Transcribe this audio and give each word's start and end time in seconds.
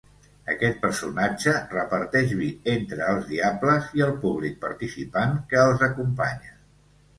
Aquest 0.51 0.77
personatge 0.85 1.53
reparteix 1.73 2.33
vi 2.39 2.47
entre 2.73 3.11
els 3.13 3.29
diables 3.35 3.93
i 4.01 4.05
el 4.09 4.17
públic 4.27 4.59
participant 4.67 5.39
que 5.55 5.63
els 5.69 5.89
acompanya. 5.93 6.61